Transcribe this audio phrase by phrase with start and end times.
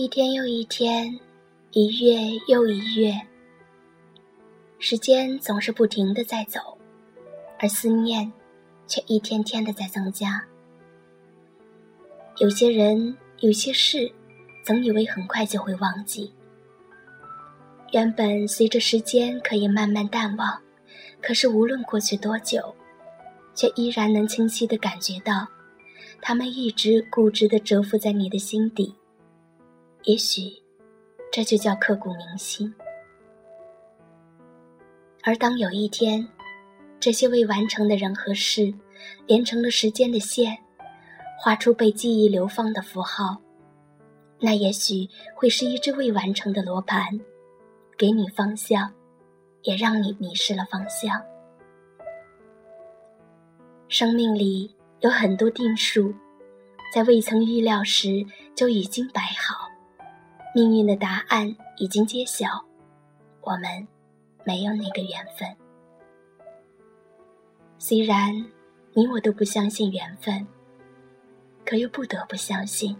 [0.00, 1.18] 一天又一天，
[1.72, 3.20] 一月又一月，
[4.78, 6.60] 时间总是不停的在走，
[7.58, 8.32] 而思念
[8.86, 10.40] 却一天天的在增加。
[12.36, 14.08] 有些人，有些事，
[14.62, 16.32] 总以为很快就会忘记。
[17.90, 20.62] 原本随着时间可以慢慢淡忘，
[21.20, 22.72] 可是无论过去多久，
[23.52, 25.48] 却依然能清晰的感觉到，
[26.22, 28.94] 他们一直固执的蛰伏在你的心底。
[30.04, 30.62] 也许，
[31.30, 32.74] 这就叫刻骨铭心。
[35.22, 36.26] 而当有一天，
[36.98, 38.72] 这些未完成的人和事，
[39.26, 40.56] 连成了时间的线，
[41.38, 43.36] 画出被记忆流放的符号，
[44.40, 47.20] 那也许会是一只未完成的罗盘，
[47.98, 48.90] 给你方向，
[49.62, 51.20] 也让你迷失了方向。
[53.88, 56.14] 生命里有很多定数，
[56.94, 58.24] 在未曾预料时
[58.54, 59.67] 就已经摆好。
[60.54, 62.64] 命运的答案已经揭晓，
[63.42, 63.86] 我们
[64.44, 65.48] 没有那个缘分。
[67.78, 68.34] 虽然
[68.92, 70.44] 你我都不相信缘分，
[71.64, 72.96] 可又不得不相信。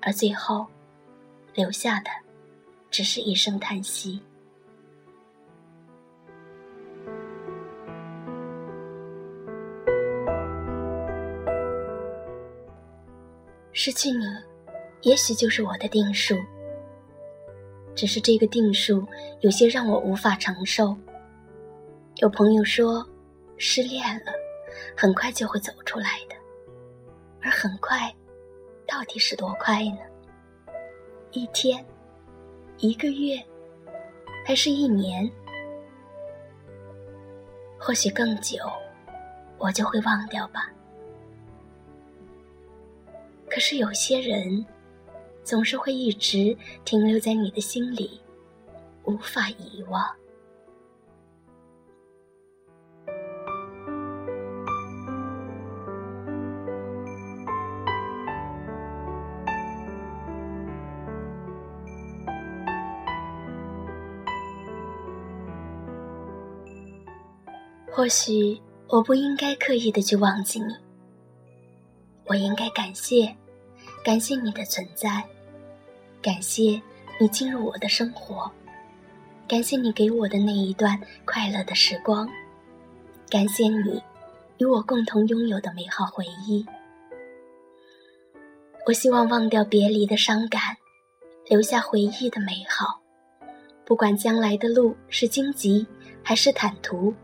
[0.00, 0.64] 而最后
[1.52, 2.10] 留下的，
[2.90, 4.20] 只是一声叹息。
[13.72, 14.24] 失去你。
[15.06, 16.34] 也许就是我的定数，
[17.94, 19.06] 只是这个定数
[19.38, 20.96] 有些让我无法承受。
[22.16, 23.08] 有朋友说，
[23.56, 24.32] 失恋了，
[24.96, 26.34] 很快就会走出来的，
[27.40, 28.12] 而很快，
[28.84, 29.98] 到底是多快呢？
[31.30, 31.86] 一天，
[32.78, 33.40] 一个月，
[34.44, 35.30] 还是一年？
[37.78, 38.58] 或许更久，
[39.56, 40.68] 我就会忘掉吧。
[43.48, 44.66] 可是有些人。
[45.46, 48.20] 总是会一直停留在你的心里，
[49.04, 50.04] 无法遗忘。
[67.88, 70.74] 或许我不应该刻意的去忘记你，
[72.26, 73.34] 我应该感谢，
[74.04, 75.24] 感谢你的存在。
[76.26, 76.82] 感谢
[77.20, 78.50] 你进入我的生活，
[79.46, 82.28] 感谢你给我的那一段快乐的时光，
[83.30, 84.02] 感谢你
[84.58, 86.66] 与我共同拥有的美好回忆。
[88.84, 90.76] 我希望忘掉别离的伤感，
[91.48, 93.00] 留下回忆的美好。
[93.84, 95.86] 不管将来的路是荆棘
[96.24, 97.14] 还是坦途，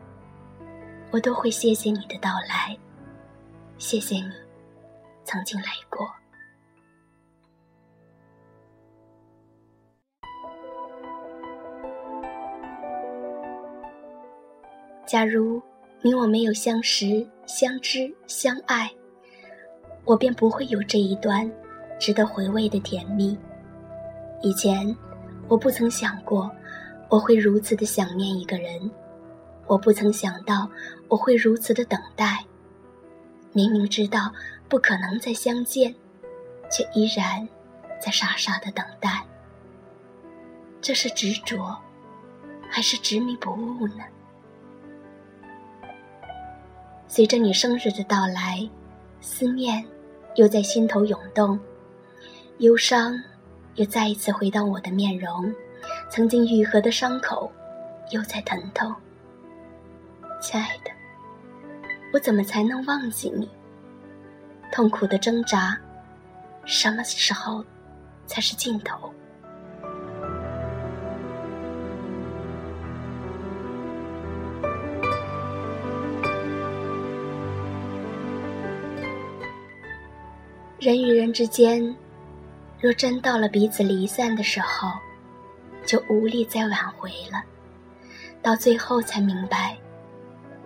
[1.11, 2.79] 我都会谢谢你的到来，
[3.79, 4.31] 谢谢你
[5.25, 6.09] 曾经来过。
[15.07, 15.61] 假如
[16.01, 18.91] 你我没有相识、相知、相爱，
[20.05, 21.51] 我便不会有这一段
[21.99, 23.37] 值得回味的甜蜜。
[24.43, 24.97] 以前，
[25.49, 26.51] 我不曾想过
[27.09, 28.91] 我会如此的想念一个人，
[29.67, 30.69] 我不曾想到
[31.09, 32.45] 我会如此的等待。
[33.53, 34.33] 明明知道
[34.69, 35.95] 不可能再相见，
[36.71, 37.47] 却依然
[38.01, 39.25] 在傻傻的等待。
[40.81, 41.77] 这是执着，
[42.69, 44.05] 还是执迷不悟呢？
[47.15, 48.67] 随着你生日的到来，
[49.21, 49.85] 思念
[50.37, 51.61] 又在心头涌动，
[52.57, 53.23] 忧伤
[53.75, 55.55] 又再一次回到我的面容，
[56.09, 57.53] 曾经愈合的伤口
[58.13, 58.91] 又在疼痛。
[60.41, 60.91] 亲爱的，
[62.15, 63.47] 我怎么才能忘记你？
[64.73, 65.79] 痛苦的挣扎，
[66.65, 67.63] 什么时候
[68.25, 69.13] 才是尽头？
[80.83, 81.95] 人与人之间，
[82.81, 84.91] 若真到了彼此离散的时候，
[85.87, 87.41] 就无力再挽回了。
[88.43, 89.79] 到最后才明白，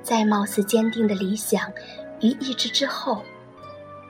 [0.03, 1.71] 在貌似坚定的理想
[2.23, 3.23] 与意志之后，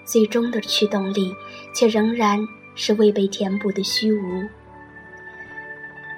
[0.05, 1.35] 最终的驱动力
[1.75, 2.39] 却仍然
[2.77, 4.45] 是未被填补的虚无。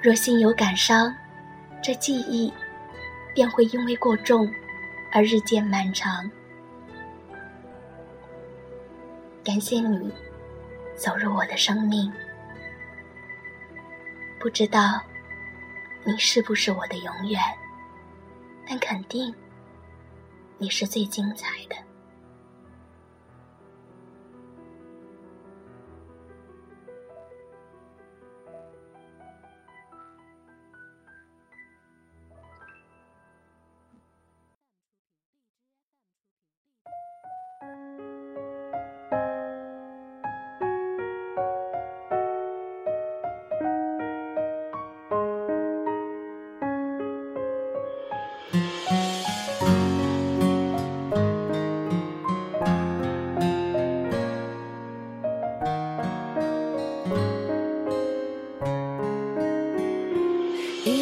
[0.03, 1.11] 若心有感伤，
[1.81, 2.53] 这记忆
[3.33, 4.47] 便会因为过重
[5.11, 6.29] 而日渐漫长。
[9.49, 10.13] 感谢你
[10.95, 12.13] 走入我的生命，
[14.39, 15.01] 不知道
[16.03, 17.41] 你是不是我的永远，
[18.67, 19.33] 但肯定
[20.59, 21.75] 你是最精彩的。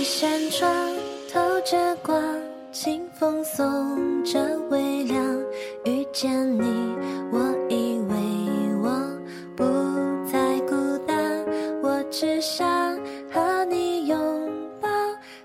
[0.09, 0.95] 扇窗
[1.29, 2.17] 透着光
[2.71, 4.39] 清风送着
[4.69, 5.21] 微凉
[5.83, 6.63] 遇见你
[7.29, 8.15] 我以为
[8.81, 8.89] 我
[9.53, 9.65] 不
[10.25, 11.45] 再孤单
[11.83, 12.97] 我只想
[13.29, 14.17] 和你拥
[14.79, 14.87] 抱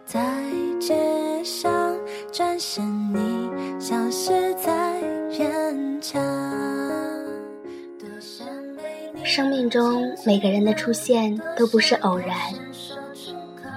[0.06, 0.20] 在
[0.78, 1.92] 街上
[2.30, 3.50] 转身你
[3.80, 5.00] 消失在
[5.36, 6.20] 人潮
[7.98, 12.71] 多想为生命中每个人的出现都不是偶然。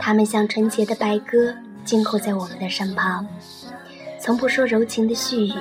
[0.05, 1.51] 他们像纯洁的白鸽，
[1.83, 3.25] 静候在我们的身旁。
[4.21, 5.59] 从不说柔情的絮语，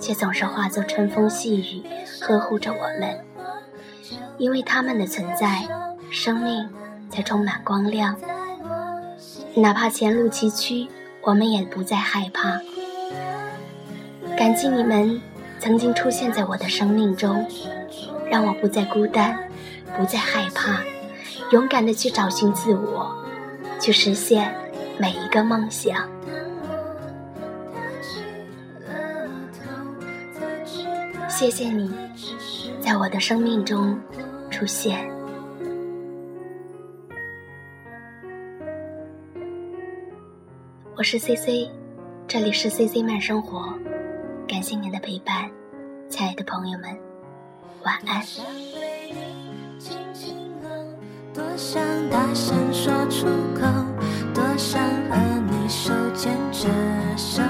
[0.00, 1.84] 却总是化作春风细雨，
[2.20, 3.16] 呵护着我们。
[4.36, 5.62] 因为他们的存在，
[6.10, 6.68] 生命
[7.08, 8.16] 才充满光亮。
[9.54, 10.88] 哪怕前路崎岖，
[11.20, 12.60] 我们也不再害怕。
[14.36, 15.22] 感激你们
[15.60, 17.46] 曾经出现在我的生命中，
[18.28, 19.38] 让我不再孤单，
[19.96, 20.80] 不再害怕，
[21.52, 23.16] 勇敢的去找寻自我，
[23.80, 24.52] 去实现
[24.98, 26.08] 每一个梦想。
[31.28, 31.94] 谢谢你，
[32.80, 33.96] 在我的生命中
[34.50, 35.08] 出现。
[40.96, 41.70] 我是 C C，
[42.26, 43.72] 这里是 C C 慢生活，
[44.48, 45.48] 感谢您的陪伴，
[46.08, 46.98] 亲爱的朋友们，
[47.84, 48.20] 晚安。
[51.38, 51.80] 多想
[52.10, 53.64] 大声说出口，
[54.34, 55.16] 多想和
[55.48, 56.68] 你手牵着
[57.16, 57.40] 手。